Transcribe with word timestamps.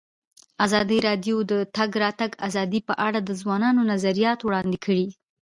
ازادي 0.65 0.99
راډیو 1.07 1.37
د 1.45 1.45
د 1.51 1.53
تګ 1.77 1.91
راتګ 2.03 2.31
ازادي 2.47 2.79
په 2.87 2.93
اړه 3.07 3.19
د 3.23 3.29
ځوانانو 3.41 3.81
نظریات 3.91 4.39
وړاندې 4.43 4.77
کړي. 4.85 5.07